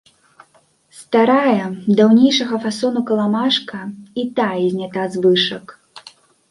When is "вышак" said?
5.29-5.65